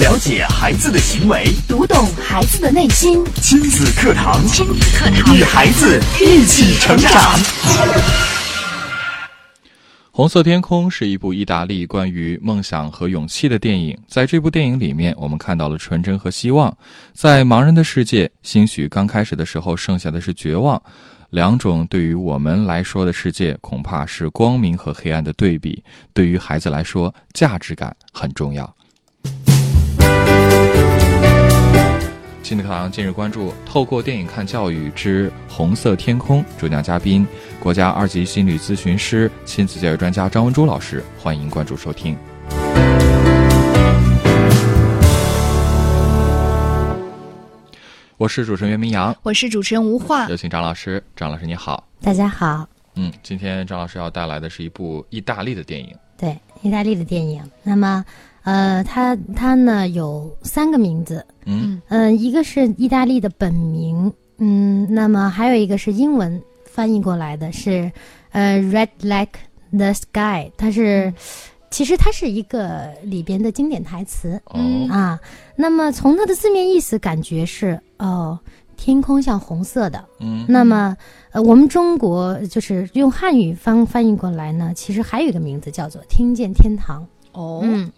[0.00, 3.22] 了解孩子的行为，读懂孩子的内心。
[3.34, 7.12] 亲子课堂，亲子课堂，与孩子一起成长。
[10.10, 13.94] 红色天空是一部意大利关于梦想和勇气的电影。
[14.08, 16.74] 在这部电影里面，我们看到了纯真和希望。
[17.12, 20.82] 在盲人的世界，兴许刚开始的时候剩下的是绝望。
[21.28, 25.84] 两种对于我们来说的世界，恐怕是光明和黑暗的对比。
[26.14, 28.74] 对于孩子来说，价值感很重要。
[32.50, 37.24] 亲子课堂近日关注：透过电影看教育之《红色天空》，主讲嘉宾
[37.60, 41.00] 国家二级心理咨询师、亲子教育专家张文珠老师。
[41.16, 42.18] 欢迎关注收听。
[48.16, 51.00] 我是主持人袁明阳，我是主持人吴化，有请张老师。
[51.14, 52.68] 张老师你好，大家好。
[52.96, 55.96] 嗯，今天张老师要带来的是一部意大利的电影。
[56.18, 57.40] 对，意大利的电影。
[57.62, 58.04] 那么，
[58.42, 61.24] 呃，它它呢有三个名字。
[61.44, 67.90] 嗯嗯，一个是意大利的本名，嗯，那么还有一个是英文翻译过来的是，
[68.30, 69.40] 呃，Red Like
[69.72, 70.50] the Sky。
[70.56, 71.12] 它是，
[71.70, 74.40] 其实它是一个里边的经典台词。
[74.54, 75.20] 嗯啊，
[75.56, 78.38] 那么从它的字面意思感觉是哦，
[78.76, 80.04] 天空像红色的。
[80.20, 80.96] 嗯那么，
[81.32, 87.06] 呃，我们中国就是用汉语翻翻译过来呢，其实还有一个名字叫做“听见天堂”。
[87.32, 87.90] 哦，嗯，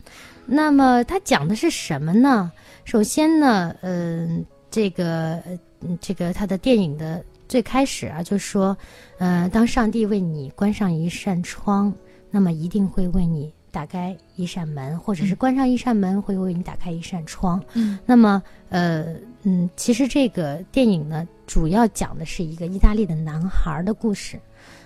[0.46, 2.50] 那么它讲的是什么呢？
[2.84, 5.42] 首先呢，嗯、这个，
[5.80, 8.76] 嗯这个它的电影的最开始啊，就说，
[9.18, 11.92] 呃，当上帝为你关上一扇窗，
[12.30, 17.62] 那么一定会为你打开一扇门，或者是关上一扇门，会为你打开一扇窗。
[17.74, 24.38] 嗯，那么，呃，嗯，其实这个电影呢，主要讲的是一个意大利的男孩的故事。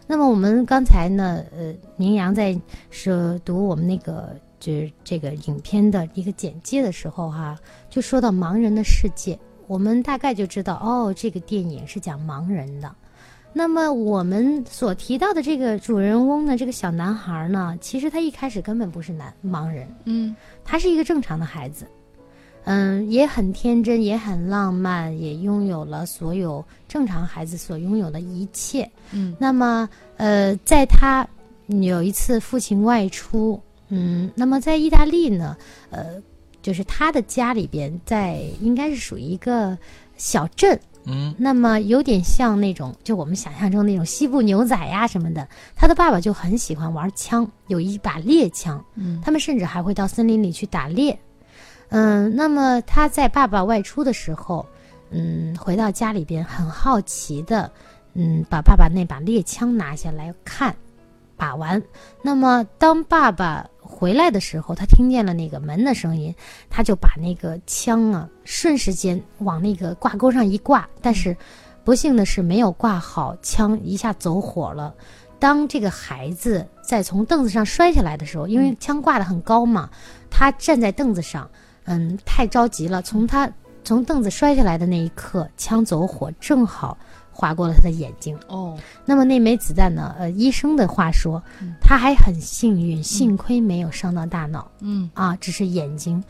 [0.06, 2.56] 那么我们刚才呢，呃，明阳在
[2.90, 7.58] 是读我们那个就是这个影片的一个简介的时候哈、
[7.90, 12.94] 就说到盲人的世界，我们大概就知道哦，这个电影是讲盲人的。
[13.52, 21.86] 那么我们所提到的这个主人翁呢，这个小男孩呢，其实他一开始根本不是男盲人，嗯他是一个正常的孩子，
[22.64, 28.90] 嗯，也很天真，也很浪漫，也拥有了所有正常孩子所拥有的一切。
[29.12, 29.88] 嗯那么，
[30.18, 31.26] 呃，在他
[31.68, 33.58] 有一次父亲外出，
[33.88, 35.56] 嗯，那么在意大利呢，
[35.90, 36.22] 呃，
[36.62, 39.76] 就是他的家里边在应该是属于一个
[40.16, 45.46] 小镇，嗯那么有点像那种，就我们想象中那种西部牛仔呀什么的。
[45.76, 51.16] 他的爸爸就很喜欢玩枪，有一把猎枪，嗯他们甚至还会到森林里去打猎。
[51.90, 54.66] 嗯，那么他在爸爸外出的时候，
[55.10, 57.70] 嗯，回到家里边很好奇的，
[58.14, 60.74] 嗯，把爸爸那把猎枪拿下来看，
[61.36, 61.82] 把玩。
[62.22, 66.34] 那么当爸爸回来的时候，他听见了那个门的声音，
[66.68, 71.36] 他就把那个枪啊，瞬时间往那个挂钩上一挂，但是
[71.84, 74.94] 不幸的是没有挂好，枪一下走火了。
[75.38, 79.90] 当这个孩子在从凳子上摔下来的时候，因为枪挂得很高嘛，
[80.30, 81.48] 他站在凳子上，
[81.84, 83.02] 嗯，太着急了。
[83.02, 83.50] 从他
[83.84, 86.96] 从凳子摔下来的那一刻，枪走火正好
[87.36, 88.34] 划过了他的眼睛。
[88.48, 90.14] 哦，那么那枚子弹呢？
[90.18, 96.22] 呃，医生的话说嗯，他还很幸运，幸亏没有伤到大脑嗯啊，只是眼睛。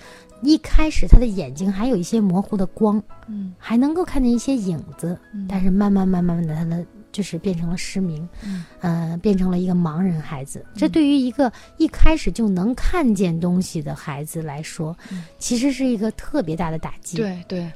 [0.43, 10.65] 一开始他的眼睛还有一些模糊的光，嗯还能够看见一些影子，嗯但是慢慢慢慢的，他的就是变成了失明，嗯呃，变成了一个盲人孩子。
[10.75, 17.73] 这对于一个一开始就能看见东西的孩子来说，嗯其实是一个特别大的打击。，对对，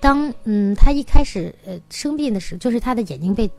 [0.00, 3.50] 当嗯他一开始呃生病的时候，就是他的眼睛被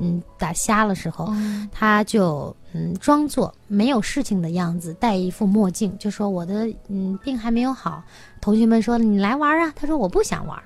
[0.00, 1.36] 嗯打瞎了时候，哦
[1.72, 8.02] 他就嗯装作没有事情的样子，戴一副墨镜，就说我的嗯病还没有好。
[8.40, 10.56] 同学们说你来玩啊，他说我不想玩。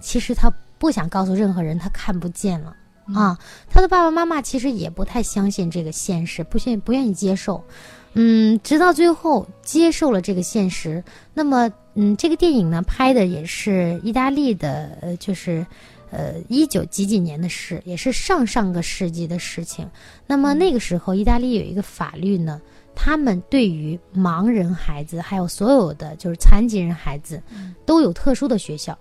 [0.00, 2.76] 其实他不想告诉任何人他看不见了、
[3.14, 3.38] 啊。
[3.70, 7.64] 他的爸爸妈妈其实也不太相信这个现实，不信不愿意接受。
[8.12, 11.02] 嗯，直到最后接受了这个现实。
[11.32, 15.66] 那么，嗯，这个电影呢拍的也是意大利的，呃，就是。
[16.10, 19.84] 呃，一九几几年的事，也是上上个世纪的事情。
[20.28, 22.60] 那么那个时候，意大利有一个法律呢，
[22.94, 27.42] 他们对于盲人孩子，还有所有的就是残疾人孩子，
[27.84, 28.96] 都有特殊的学校。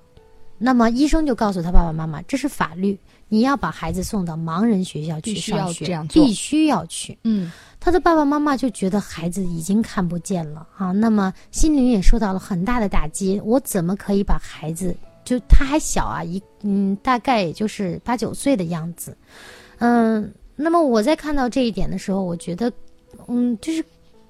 [0.57, 2.98] 那么医生就告诉他爸爸妈妈，这是法律，
[3.28, 7.16] 你要把孩子送到盲人学校去上学，必须要去。
[7.25, 7.51] 嗯
[7.84, 13.42] 他的爸爸妈妈就觉得孩子已经看不见了啊，那么心灵也受到了很大的打击。
[13.44, 14.96] 我怎么可以把孩子
[15.26, 19.18] 就他还小啊，一嗯，大概也就是八九岁的样子，
[19.80, 22.72] 嗯，那么我在看到这一点的时候，我觉得，
[23.28, 23.84] 嗯，就是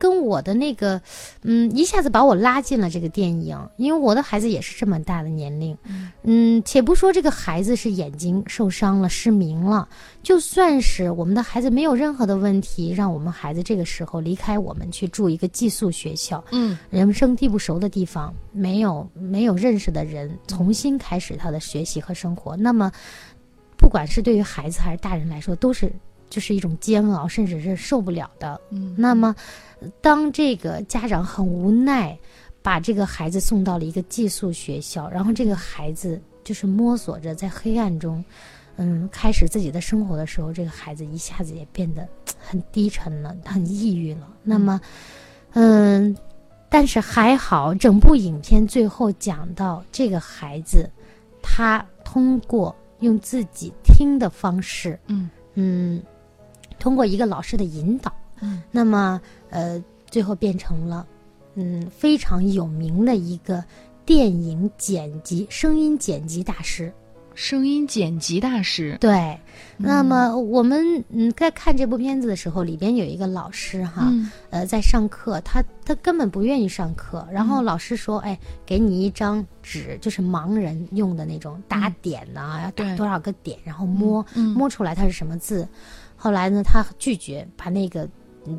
[0.04, 1.02] 跟我的那个，
[1.44, 5.78] 嗯，一下子把我拉进了这个电影，因为我的孩子也是这么大的年龄，
[6.24, 9.88] 嗯，且不说这个孩子是眼睛受伤了、失明了，
[10.22, 22.92] 就算是我们的孩子没有任何的问题，让我们孩子这个时候离开我们去住一个寄宿学校，嗯，人生地不熟的地方，没有没有认识的人，重新开始他的学习和生活，那么，
[23.78, 25.90] 不管是对于孩子还是大人来说，都是。
[26.34, 28.60] 就是一种煎熬，甚至是受不了的。
[28.72, 29.36] 嗯，那么，
[30.02, 32.18] 当这个家长很无奈，
[32.64, 38.26] 把这个孩子送到了一个寄宿学校，然后这个孩子就是摸索着在黑暗中，
[38.78, 42.08] 嗯，开始自己的生活的时候，这个孩子一下子也变得
[42.40, 44.28] 很低沉了，很抑郁了。
[44.42, 44.82] 那么，
[45.52, 46.18] 嗯，
[46.68, 50.90] 但是还好，整部影片最后讲到这个孩子，
[51.44, 56.02] 他通过用自己听的方式，嗯嗯。
[56.84, 59.82] 通过一个老师的引导，嗯，那么呃，
[60.12, 61.08] 最后变成了
[61.56, 63.64] 嗯非常有名的一个
[64.06, 66.92] 电影剪辑、声音剪辑大师，
[67.36, 68.98] 声音剪辑大师。
[69.00, 69.40] 对，
[69.78, 74.12] 那么我们嗯在看这部片子的时候，里边有一个老师哈，
[74.50, 85.66] 呃，在上课，他他根本不愿意上课，然后老师说，哎，给你一张纸，就是盲人用的那种打点呐，要打多少个点，然后摸摸出来它是什么字。
[86.24, 88.08] 后来呢，他拒绝把那个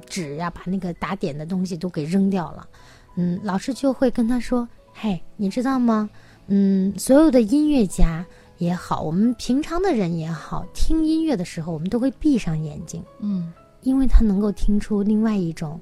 [0.04, 2.68] 纸呀，把那个打点的东西都给扔掉了。
[3.16, 6.10] 嗯，老师就会跟他说：“嘿，你知道吗？
[6.48, 8.22] 嗯，所有的音乐家
[8.58, 13.02] 也好，我们平常的人也好，听音乐的时候，我们都会闭上眼睛。
[13.20, 13.50] 嗯，
[13.80, 15.80] 因为他能够听出另外一种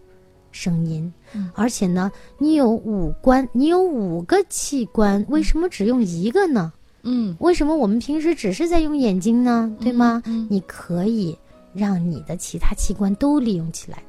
[0.53, 1.13] 声音。
[1.33, 6.73] 嗯，而且呢，你有五官，你有五个器官，为什么只用一个呢？
[7.03, 9.77] 嗯，为什么我们平时只是在用眼睛呢？
[9.81, 10.23] 对吗？
[10.27, 11.37] 嗯，你可以。
[11.75, 14.03] 让你的其他器官都利用起来，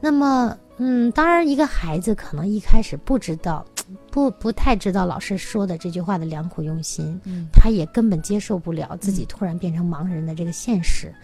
[0.00, 3.64] 那么，嗯，当然，一个孩子可能一开始不知道，
[4.10, 11.14] 不不太知道老师说的这句话的良苦用心，嗯，他也根本接受不了自己突然变成盲人的这个现实。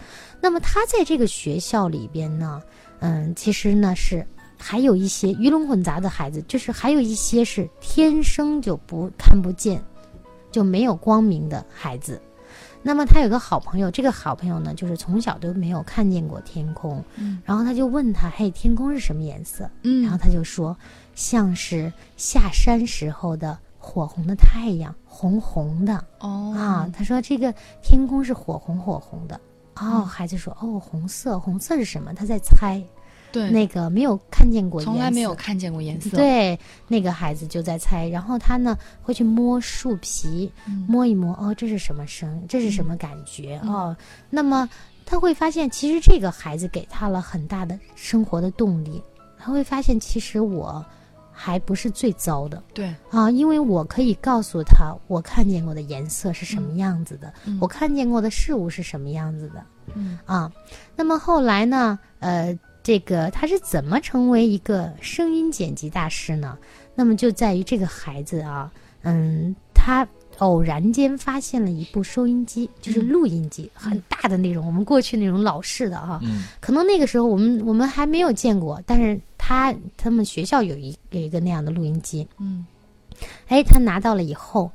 [0.41, 2.61] 那么，他在这个学校里边呢，
[2.99, 4.25] 嗯，其实呢是
[4.57, 9.83] 还有一些鱼龙混杂的孩子，就是还有一些是天生就不看不见，
[10.51, 12.21] 就没有光明的孩子。
[12.85, 19.69] 那么他有个好朋友，这个好朋友呢，就是从小都没有看见过天空，嗯，然后他就问他，嘿，天空是什么颜色？
[19.83, 20.77] 嗯，然后他就说，
[21.15, 26.03] 像是下山时候的火红的太阳，红红的。
[26.19, 29.39] 哦啊，他说这个天空是火红火红的。
[29.75, 32.13] 哦，孩子说，哦，红色，红色是什么？
[32.13, 32.83] 他在猜。
[33.33, 36.15] 对，那个没有看见过，从来没有看见过颜色。
[36.15, 36.57] 对，
[36.87, 40.51] 那个孩子就在猜，然后他呢会去摸树皮，
[40.87, 42.45] 摸一摸，哦，这是什么声？
[42.47, 43.59] 这是什么感觉？
[43.63, 43.97] 哦，
[44.29, 44.69] 那么
[45.03, 49.01] 他会发现，其实这个孩子给他了很大的生活的动力。
[49.39, 50.85] 他会发现，其实我
[51.31, 52.61] 还不是最糟的。
[52.71, 59.65] 对啊，因为我可以告诉他，我看见过的颜色是什么样子的，我看见过的事物是什么样子的。
[59.95, 60.51] 嗯啊，
[60.95, 61.97] 那么后来呢？
[62.19, 62.55] 呃。
[62.83, 66.57] 这个他是怎么成为一个声音剪辑大师呢？
[66.93, 68.69] 那么就在于这个孩子啊，
[69.03, 70.05] 嗯，他
[70.39, 76.19] 偶然间发现了一部收音机，就是录音机，很大的那种，我们过去那种老式的哈，
[76.59, 82.65] 可能那个时候我们我们还没有见过，但是他他们学校有一有一个那样的录音机，嗯，
[83.47, 84.69] 哎，他拿到了以后，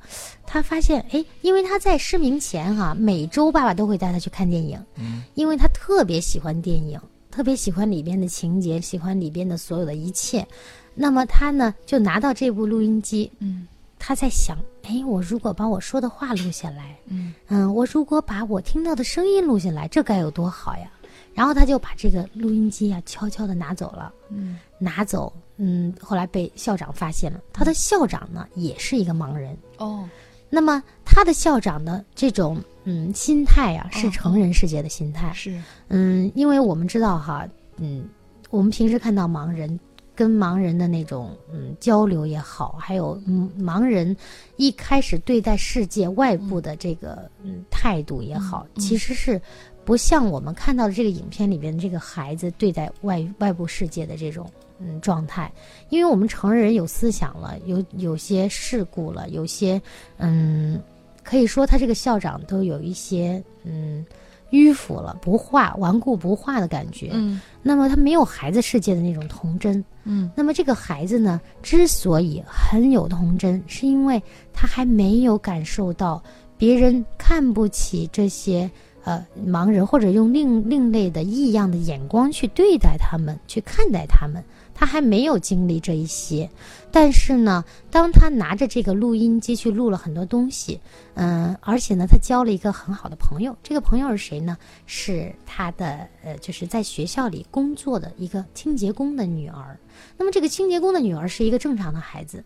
[0.46, 6.98] 他发现哎，因为他在失明前哈，每周爸爸都会带他去看电影，嗯，因为他特别喜欢电影。
[7.38, 10.44] 特别喜欢里边的情节，喜欢里边的所有的一切，
[10.92, 17.32] 那么他呢就拿到这部录音机，嗯，他在想，哎，我如果把我说的话录下来，嗯。
[17.46, 20.90] 嗯，我如果把我听到的声音录下来，这该有多好呀！
[21.32, 30.08] 然后他就把这个录音机啊悄悄的拿走了，嗯，拿走，嗯，后来被校长发现了，他的校长呢也是一个盲人，哦，
[30.50, 32.62] 那么他的校长的这种。
[32.90, 35.30] 嗯，心态啊，是成人世界的心态。
[35.34, 38.08] 是，嗯，因为我们知道哈，嗯，
[38.48, 39.78] 我们平时看到盲人
[40.14, 44.16] 跟盲人的那种嗯交流也好，还有嗯盲人
[44.56, 49.38] 一开始对待世界外部的这个嗯态度也好，其实是
[49.84, 55.52] 不像我们看到的这个影片里边的这个孩子对待外外部世界的这种嗯状态。
[55.88, 59.80] 因为我们成人有思想了，有有些事故了，有些
[60.18, 60.80] 嗯。
[61.24, 64.02] 可以说，他这个校长都有一些嗯
[64.50, 67.10] 迂腐了、不化、顽固不化的感觉。
[67.12, 69.84] 嗯，那么他没有孩子世界的那种童真。
[70.04, 74.22] 嗯，那么这个孩子呢，之所以很有童真，是因为
[74.54, 76.22] 他还没有感受到
[76.56, 78.70] 别人看不起这些
[79.04, 84.42] 呃盲人，或者用另另类的异样的眼光去对待他们，去看待他们。
[84.80, 86.48] 他还没有经历这一些，
[86.92, 90.80] 但是呢，当他拿着这个录音机去录了很多东西，
[91.14, 93.56] 嗯，而且呢，他交了一个很好的朋友。
[93.60, 94.56] 这个朋友是谁呢？
[94.86, 99.76] 是他的呃，就是在学校里工作的一个清洁工的女儿。
[100.16, 102.44] 那么这个清洁工的女儿是一个正常的孩子，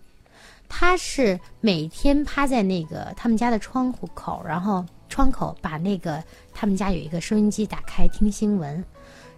[0.70, 6.24] 她是每天趴在那个他们家的窗户口，然后窗口把那个
[6.54, 8.82] 他们家有一个收音机打开听新闻，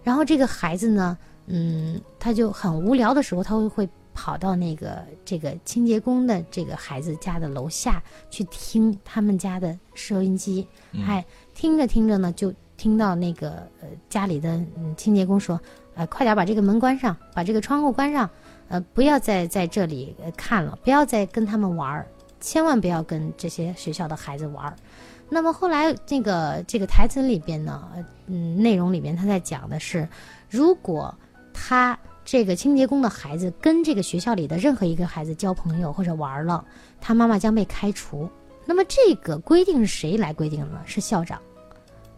[0.01, 1.17] 然后这个孩子呢。
[1.47, 10.67] 嗯，他就很无聊的时候，他会会跑到那个这个清洁工的这个孩子家的楼下去听他们家的收音机，
[11.05, 15.59] 哎，听着听着呢，就听到那个呃家里的嗯清洁工说，
[15.95, 18.29] 呃，快点把这个门关上，把这个窗户关上，
[18.69, 22.07] 呃，不要再在这里看了，不要再跟他们玩儿，
[22.39, 24.75] 千万不要跟这些学校的孩子玩儿。
[25.27, 27.89] 那么后来这个这个台词里边呢，
[28.27, 30.07] 嗯，内容里边他在讲的是，
[30.49, 31.13] 如果
[31.57, 36.65] 他这个清洁工的孩子跟这个学校里的任何一个孩子交朋友或者玩了，
[36.99, 38.29] 他妈妈将被开除。
[38.65, 40.81] 那么这个规定是谁来规定的呢？
[40.85, 41.39] 是校长。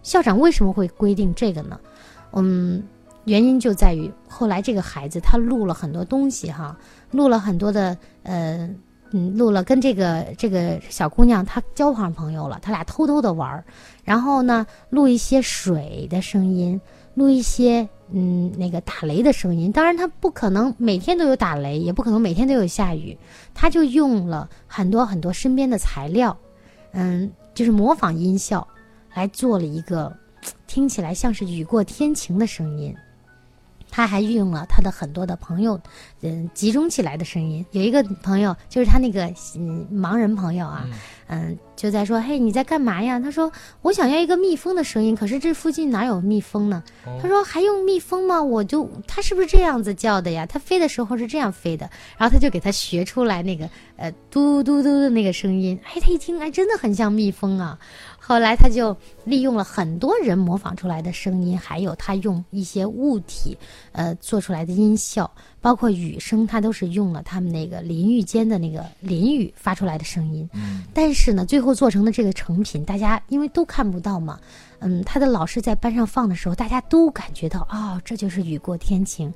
[0.01, 1.79] 校长为什么会规定这个呢？
[2.32, 2.82] 嗯，
[3.25, 6.75] 原因就在于后来这个孩子他录了很多东西哈，
[7.12, 8.70] 录了很多的呃
[9.12, 13.63] 嗯，录了跟这个这个小姑娘她交上朋友了，他俩偷偷的玩，
[14.03, 16.79] 然后呢录一些水的声音，
[17.13, 17.88] 录一些。
[18.11, 23.17] 嗯，那个打雷的声音，当然他不可能每天都有打雷，也不可能每天都有下雨，
[23.53, 26.37] 他就用了很多很多身边的材料，
[26.91, 28.65] 嗯，就是模仿音效，
[29.13, 30.15] 来做了一个
[30.67, 32.95] 听起来像是雨过天晴的声音。
[33.89, 35.79] 他还运用了他的很多的朋友，
[36.22, 37.65] 嗯，集中起来的声音。
[37.72, 39.25] 有一个朋友，就是他那个
[39.56, 40.86] 嗯盲人朋友啊，
[41.27, 43.51] 嗯，就在说：“嘿，你在干嘛呀？”他说
[43.82, 46.84] ：“我想要一个蜜蜂的声音，可是这附近哪有蜜蜂呢？”
[47.22, 48.41] 他说：“还用蜜蜂吗？
[48.41, 50.46] 我就他是不是这样子叫的呀？
[50.46, 55.79] 他飞的时候是这样飞的。”然后他就给他学出来那个呃嘟嘟嘟的那个声音。
[55.86, 57.77] 哎，他一听，哎，真的很像蜜蜂啊。
[58.27, 58.93] 后来他就
[59.24, 63.57] 利用了很多人模仿出来的声音，还有他用一些物体，
[63.93, 70.47] 呃，做出来的音效，包括雨声，它都是用了他们那个淋浴间的那个淋雨发出来的声音。
[70.53, 70.83] 嗯。
[70.93, 74.39] 但是呢，最后做成的这个成品，大家因为都看不到嘛，
[74.79, 79.33] 嗯，他的老师在班上放的时候，大家都感觉到，哦，这就是雨过天晴。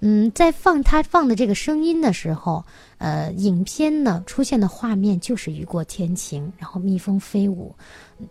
[0.00, 2.62] 嗯，在放他放的这个声音的时候，
[2.98, 7.74] 呃，影片呢出现的画面就是雨过天晴，然后蜜蜂飞舞。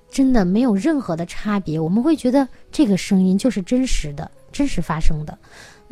[0.10, 5.38] 真的没有任何的差别，我们会觉得这个声音就是真实的、真实发生的。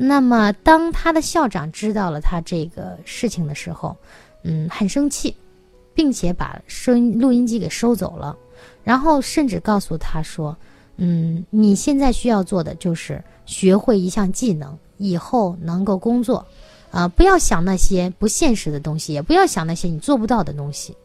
[0.04, 3.96] 那么，当他的校长知道了他这个事情的时候，
[4.44, 5.36] 嗯，很生气，
[5.94, 8.36] 并且把收音录音机给收走了，
[8.84, 10.58] 然后甚至告诉他说
[10.98, 16.44] ：“嗯，你现在需要做的就是学会一项技能，以后能够工作，
[16.90, 20.96] 啊，不要想那些不现实的东西，也不要想那些你做不到的东西。”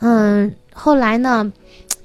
[0.00, 1.52] 嗯，后来呢？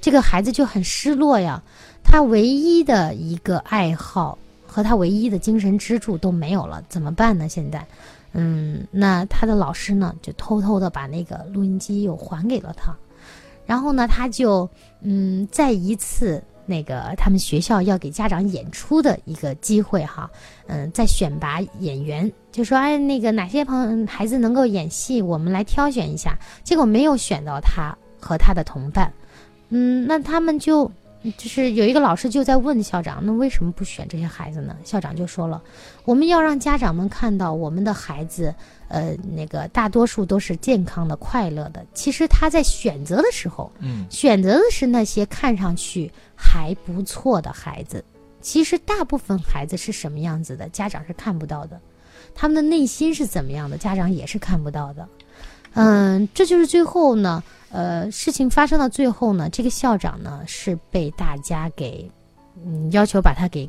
[0.00, 1.60] 这个孩子就很失落呀，
[2.04, 4.38] 他唯一的一个爱好
[4.68, 7.48] 和他唯一的精神支柱都没有了，怎么办呢？
[7.48, 7.84] 现在，
[8.32, 12.94] 嗯，那他的老师呢，就偷偷的把那个录音机又还给了他，
[13.66, 14.68] 然后呢，他就
[15.00, 20.30] 嗯，在一次那个他们学校要给家长演出的一个机会哈，
[20.66, 29.10] 嗯，在选拔演员，就说哎，那个哪些朋孩子能够演戏，我们来挑选一下，结果没有选到他和他的同伴。
[29.70, 30.90] 嗯，那他们就
[31.36, 34.76] 就是有一个老师就在问校长，那为什么不选这些孩子呢？
[34.84, 35.60] 校长就说了，
[36.04, 38.54] 我们要让家长们看到我们的孩子，
[38.86, 41.84] 呃，那个大多数都是健康的、快乐的。
[41.92, 48.04] 其实他在选择的时候，嗯，选择的是那些看上去还不错的孩子。
[48.40, 51.80] 其实大部分孩子是什么样子的，家长是看不到的，
[52.32, 55.08] 他们的内心是怎么样的，家长也是看不到的。
[55.74, 57.42] 嗯，这就是最后呢。
[57.70, 62.10] 呃，事情发生到最后呢，这个校长呢是被大家给，
[62.64, 63.68] 嗯，要求把他给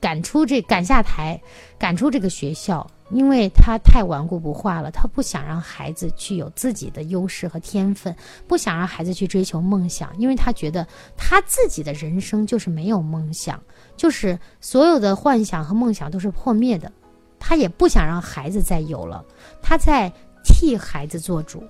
[0.00, 1.40] 赶出这赶下台，
[1.78, 8.14] 赶出这个学校，因为他太顽固不化了，他不想让孩子去有自己的优势和天分，
[8.46, 13.60] 不想让孩子去追求梦想，因为他觉得他自己的人生就是没有梦想，
[13.96, 16.90] 就是所有的幻想和梦想都是破灭的，
[17.38, 19.24] 他也不想让孩子再有了，
[19.60, 20.10] 他在
[20.44, 21.64] 替孩子做主。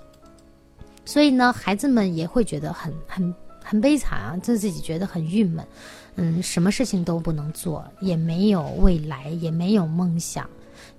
[1.04, 5.66] 所以呢，孩子们也会觉得很很很悲惨啊，就自己觉得很郁闷，
[6.16, 10.48] 嗯，什么事情都不能做，也没有未来，也没有梦想。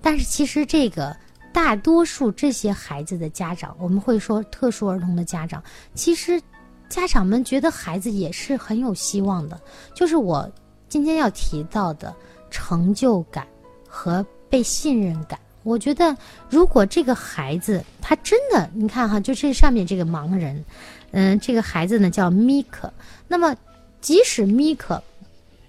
[0.00, 1.16] 但是其实这个
[1.52, 5.62] 大多数这些孩子的家长，我们会说特殊儿童的家长，
[5.94, 6.40] 其实
[6.88, 9.60] 家长们觉得孩子也是很有希望的，
[9.94, 10.50] 就是我
[10.88, 12.14] 今天要提到的
[12.50, 13.46] 成就感
[13.88, 15.38] 和被信任感。
[15.62, 16.16] 我觉得，
[16.50, 20.64] 如果这个孩子他真的，你看哈，就这上面这个盲人，
[21.12, 22.92] 嗯，这个孩子呢叫米克，
[23.28, 23.56] 那么
[24.00, 25.02] 即使米克，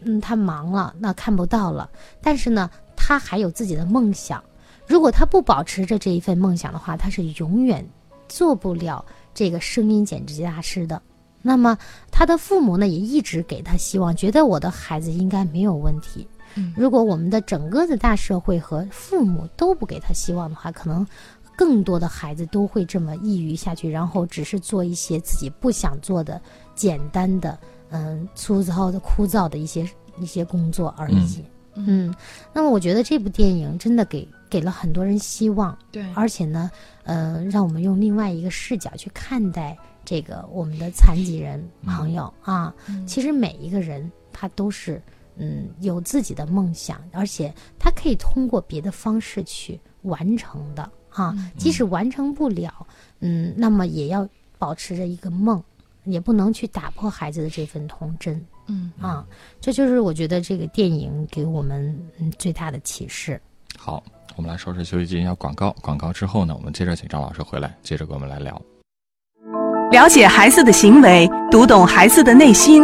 [0.02, 1.90] 嗯，他盲了，那看不到了，
[2.22, 4.44] 但是呢，他还有自己的梦想。
[4.88, 7.88] 如果他不保持着这一份梦想的话，他是永远
[8.28, 11.02] 做不了这个声音剪辑大师的。
[11.42, 11.78] 那么
[12.12, 16.28] 他的父母呢，也一直给他希望，觉得我的孩子应该没有问题。
[16.76, 21.06] 如果我们的整个的大社会和父母都不给他希望的话，可能
[21.56, 26.42] 更多的孩子都会这么抑郁下去，然后只是做一些自己不想做的
[26.74, 27.58] 简单的、
[27.92, 29.88] 嗯粗糙的、枯燥的一些
[30.20, 31.44] 一些工作而已。
[31.76, 32.14] 嗯，
[32.54, 36.70] 那么我觉得这部电影真的给给了很多人希望，对，而且呢，
[37.04, 42.74] 呃，让我们用另外一个视角去看待这个我们的残疾人朋友啊。
[43.08, 45.02] 其实每一个人他都是。
[45.36, 51.36] 嗯，有自己的梦想，而且他可以通过别的方式去完成的啊。
[51.58, 52.86] 即使完成不了，
[53.20, 55.62] 嗯，那么也要保持着一个梦，
[56.06, 58.40] 也不能去打破孩子的这份童真。
[58.68, 59.26] 嗯啊，
[59.60, 62.00] 这就是我觉得这个电影给我们
[62.38, 63.42] 最大的启示。
[63.78, 64.02] 好，
[64.38, 65.76] 我们来说说休息进一下广告。
[65.82, 68.62] 广告之后呢，我们接着请张老师回来，接着跟我们来聊。
[69.92, 72.84] 了解孩子的行为，读懂孩子的内心。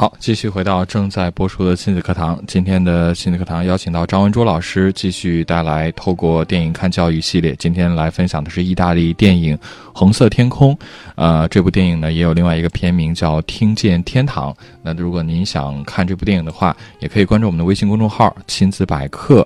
[0.00, 2.40] 好，继续回到正在播出的亲子课堂。
[2.46, 7.52] 今天的亲子课堂邀请到张文珠老师，继续带来透过电影看教育系列。
[7.58, 9.56] 今天来分享的是意大利电影
[9.92, 10.72] 《红色天空》。
[11.16, 14.52] 呃，这部电影呢也有另外一个片名叫《听见天堂》。
[14.82, 19.44] 那如果您想看这部电影的话，也可以关注我们的微信公众号“亲子百科”，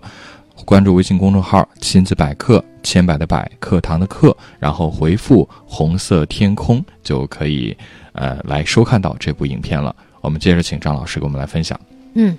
[0.66, 7.74] 关注微信公众号“亲子百科”，千百的百，课堂的课，然后回复“红色天空”就可以
[8.12, 9.96] 呃来收看到这部影片了。
[10.22, 11.78] 我们接着请张老师给我们来分享。
[12.14, 12.36] 嗯，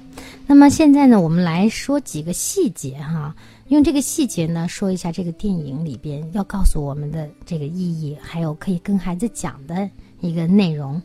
[0.47, 3.35] 那么现在呢，我们来说几个细节哈，
[3.67, 9.89] 用这个细节呢说一下这个电影里边要告诉我们的这个意义，还有可以跟孩子讲的
[10.21, 11.01] 一个内容。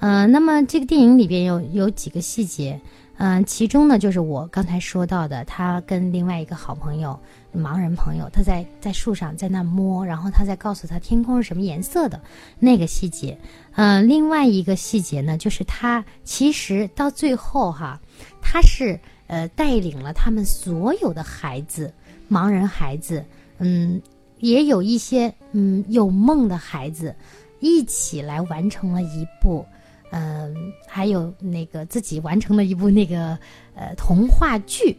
[0.00, 2.80] 呃，那么这个电影里边有有几个细节，
[3.18, 7.18] 嗯，其中呢就是我刚才说到的，他跟另外一个好朋友。
[7.56, 12.20] 盲人朋友，他在在树上在那摸，然后他在告诉他天空是什么颜色的
[12.58, 13.38] 那个细节。
[13.76, 18.00] 嗯，另外一个细节呢，就是他其实到最后哈，
[18.40, 21.92] 他是呃带领了他们所有的孩子，
[22.30, 23.24] 盲人孩子，
[23.58, 24.00] 嗯，
[24.38, 27.14] 也有一些嗯有梦的孩子，
[27.58, 29.66] 一起来完成了一部，
[30.10, 30.54] 嗯，
[30.86, 33.36] 还有那个自己完成了一部那个
[33.74, 34.96] 呃童话剧。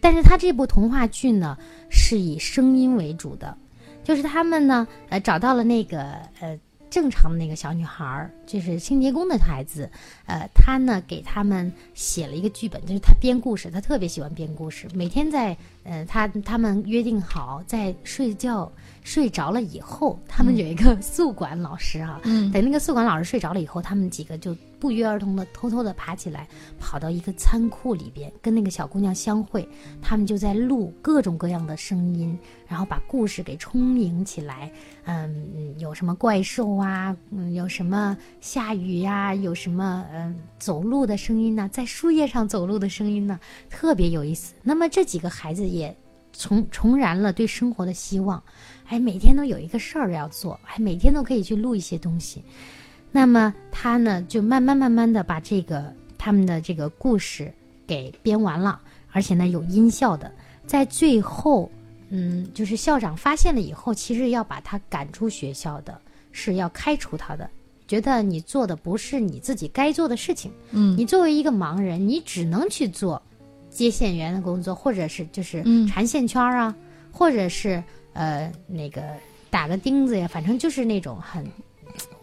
[0.00, 1.58] 但是他这部童话剧呢，
[1.90, 3.56] 是以声音为主的，
[4.04, 6.02] 就是他们呢，呃，找到了那个
[6.38, 6.56] 呃
[6.88, 9.90] 正常的那个小女孩儿，就是清洁工的孩子，
[10.26, 18.70] 呃，他呢给他们写了一个剧本，就是他编故事，他特别喜欢编故事，每天在呃他他们约定好在睡觉。
[19.02, 22.20] 睡着了以后，他们有一个宿管老师啊。
[22.24, 26.48] 嗯，等那个宿管老师睡着了以后，他们几个就不约而同的偷偷的爬起来，
[26.80, 29.68] 跑到一个仓库里边，跟那个小姑娘相会。
[30.02, 34.68] 他们就在录各种各样的声音，然后把故事给充盈起来。
[35.04, 37.16] 嗯，有什么怪兽啊？
[37.30, 39.34] 嗯，有什么下雨呀？
[39.34, 41.68] 有什么嗯走路的声音呢？
[41.72, 43.38] 在树叶上走路的声音呢？
[43.68, 44.54] 特别有意思。
[44.62, 45.94] 那么这几个孩子也
[46.32, 48.42] 重重燃了对生活的希望。
[48.84, 52.44] 还每天都有一个事儿要做，还每天都可以去录一些东西。
[53.10, 57.52] 那么他呢，就慢慢慢慢的把这个他们的这个故事
[57.86, 60.30] 给编完了，而且呢有音效的。
[60.66, 61.70] 在最后，
[62.10, 67.50] 嗯，就是校长发现了以后，其实要把他赶出学校的，是要开除他的，
[67.86, 70.50] 觉得你做的不是你自己该做的事情。
[70.70, 73.20] 嗯，你作为一个盲人，你只能去做
[73.70, 76.74] 接线员的工作，或者是就是缠线圈啊，
[77.10, 77.82] 或者是。
[78.18, 79.02] 呃，那个
[79.50, 81.46] 打个钉子呀，反正就是那种很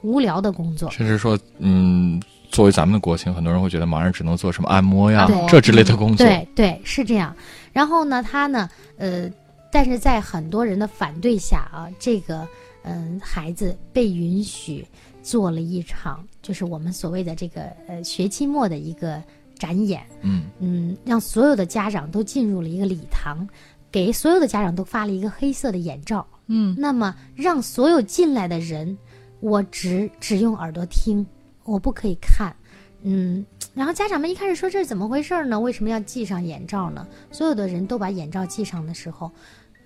[0.02, 0.89] 无聊的工作。
[0.89, 6.26] 甚至说，嗯，作为咱们的国情，很多人会觉得盲人只能做什么按摩呀，这之类的工作。
[6.26, 7.36] 对对，是这样。
[7.71, 9.30] 然后呢，他呢，呃，
[9.71, 12.47] 但是在很多人的反对下啊，这个
[12.82, 14.84] 嗯，孩子被允许
[15.23, 19.23] 做了一场，就是我们所谓的这个呃学期末的一个
[19.57, 23.47] 展演，嗯嗯，让所有的家长都进入了一个礼堂，
[23.89, 28.95] 给所有的家长都发了一个黑色的眼罩，嗯那么让所有进来的人，
[29.39, 31.25] 我只只用耳朵听，
[31.63, 32.53] 我不可以看。
[33.05, 35.59] 嗯，然后家长们一开始说这是怎么回事呢？
[35.59, 37.07] 为什么要系上眼罩呢？
[37.31, 39.31] 所有的人都把眼罩系上的时候，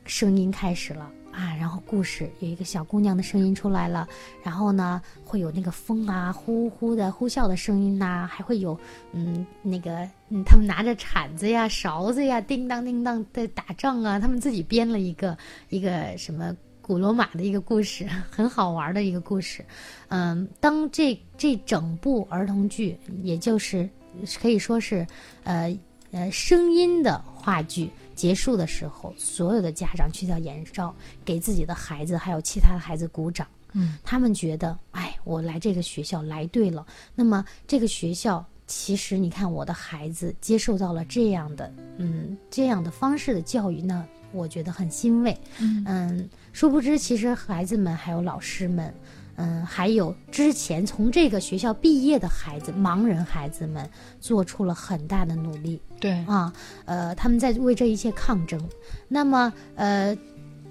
[0.05, 4.07] 声音开始了啊，然后故事有一个小姑娘的声音出来了，
[4.43, 8.77] 然后呢会有那个风啊呼呼的呼啸的声音呐、还会有
[9.13, 15.37] 嗯那个嗯他们拿着铲子呀勺子呀叮当叮当的打仗啊，他们自己编了一个
[15.69, 16.55] 一个什么。
[16.79, 19.61] 古罗马的一个故事， 很好玩的一个故事。
[20.07, 23.89] 嗯，当这这整部儿童剧，也就是
[24.41, 25.05] 可以说是，
[25.43, 25.77] 呃
[26.11, 33.47] 呃声音的话剧结束的时候，所有的家长去掉眼罩，给自己的孩子还有其他的孩子鼓掌。
[33.73, 36.85] 嗯，他们觉得，哎，我来这个学校来对了。
[37.13, 45.37] 那么这个学校，其实你看我的孩子接受到了这样的，嗯，这样的方式的教育呢，我觉得很欣慰。
[45.59, 48.91] 嗯殊不知，其实孩子们还有老师们，
[49.37, 55.79] 嗯，还有之前从这个学校毕业的孩子，盲人孩子们，做出了很大的努力。
[55.99, 56.51] 对，啊，
[56.85, 58.61] 呃，他们在为这一切抗争。
[59.07, 60.15] 那么，呃，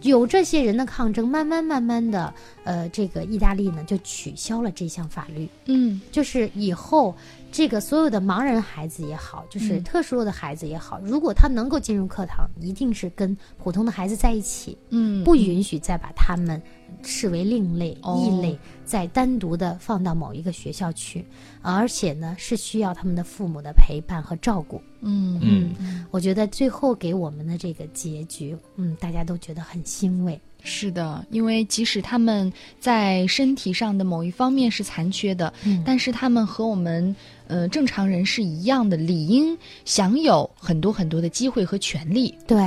[0.03, 2.33] 有这些人的抗争，慢慢慢慢的，
[2.65, 6.01] 呃，这个意大利呢就取消了这项法律，嗯。
[6.13, 7.15] 就是以后
[7.51, 9.85] 这个所有的盲人孩子也好，就是嗯。
[9.85, 16.61] 特殊的孩子也好，如果他能够进入课堂，一定是跟普通的孩子在一起，嗯，不允许再把他们
[17.03, 18.21] 视为另类、哦。
[18.21, 21.25] 异类，再单独的放到某一个学校去，
[21.63, 24.81] 而且呢是需要他们的父母的陪伴和照顾。
[25.01, 25.39] 嗯。
[25.43, 26.07] 嗯。
[26.11, 30.41] 我觉得最后给我们的这个结局，嗯，大家都觉得很欣慰。
[30.69, 35.83] 是的，因为即使他们在身体上的某一方面是残缺的，嗯。
[35.87, 37.15] 但是他们和我们
[37.47, 42.35] 呃正常人是一样的，理应享有很多很多的机会和权利。
[42.49, 42.59] 对，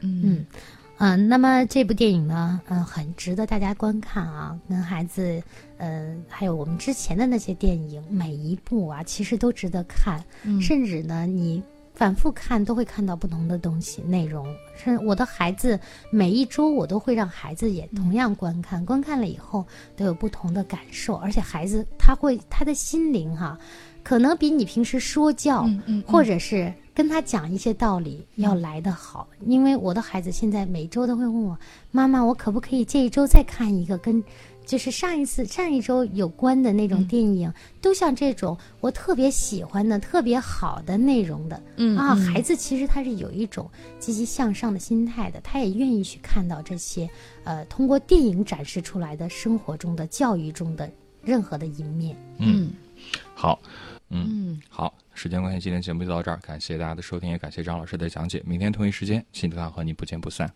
[0.00, 0.22] 嗯。
[0.22, 0.46] 嗯
[0.98, 5.40] 嗯、那么这部电影呢，嗯、很值得大家观看啊，跟孩子，
[5.76, 10.60] 呃，还有我们之前的那些电影，每一部啊，其实都值得看，嗯。
[10.60, 11.62] 甚至呢，你
[11.94, 14.46] 反复看都会看到不同的东西内容。
[14.76, 15.78] 是我的孩子
[16.10, 19.64] 每一周我都会让孩子也同样观看，观看了以后
[19.96, 23.58] 都有不同的感受，而且孩子他会他的心灵哈、
[24.02, 31.56] 可能比你平时说教，嗯嗯，或者是跟他讲一些道理要来得好，因为我的孩子现在每周都会问我，
[31.92, 34.20] 妈妈，我可不可以这一周再看一个跟，
[34.66, 41.96] 就是上一次上一周有关的那种电影，都像这种我特别喜欢的、特别好的内容的，啊，嗯。
[41.96, 47.08] 啊孩子其实他是有一种积极向上的心态的，他也愿意去看到这些，
[47.44, 50.90] 呃，通过电影展示出来的生活中的、教育中的
[51.22, 52.16] 任何的一面。
[52.38, 52.72] 嗯，
[53.36, 53.56] 好，
[54.10, 54.26] 嗯。
[54.28, 54.60] 嗯。
[54.68, 58.40] 好，时间关系，今天节目就到这儿，感谢大家的收听，也感谢张老师的讲解。
[58.46, 60.48] 明天同一时间，新课堂和你不见不散。